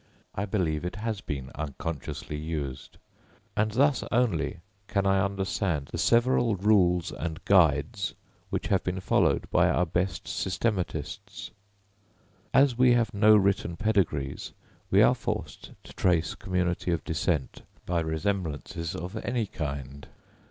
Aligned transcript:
I 0.33 0.45
believe 0.45 0.83
it 0.83 0.95
has 0.95 1.21
been 1.21 1.51
unconsciously 1.53 2.35
used; 2.35 2.97
and 3.55 3.69
thus 3.69 4.03
only 4.11 4.61
can 4.87 5.05
I 5.05 5.23
understand 5.23 5.89
the 5.91 5.99
several 5.99 6.55
rules 6.55 7.11
and 7.11 7.45
guides 7.45 8.15
which 8.49 8.69
have 8.69 8.83
been 8.83 8.99
followed 8.99 9.47
by 9.51 9.69
our 9.69 9.85
best 9.85 10.23
systematists. 10.25 11.51
As 12.51 12.75
we 12.75 12.93
have 12.93 13.13
no 13.13 13.35
written 13.37 13.75
pedigrees, 13.77 14.53
we 14.89 15.03
are 15.03 15.13
forced 15.13 15.71
to 15.83 15.93
trace 15.93 16.33
community 16.33 16.89
of 16.91 17.03
descent 17.03 17.61
by 17.85 17.99
resemblances 17.99 18.95
of 18.95 19.15
any 19.17 19.45
kind. 19.45 20.07